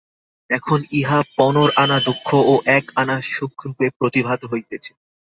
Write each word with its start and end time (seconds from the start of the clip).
এখন 0.49 0.79
ইহা 0.99 1.19
পনর 1.37 1.69
আনা 1.83 1.97
দুঃখ 2.05 2.27
ও 2.45 2.53
এক 2.77 2.85
আনা 2.95 3.15
সুখরূপে 3.31 3.85
প্রতিভাত 3.99 4.41
হইতেছে। 4.51 4.91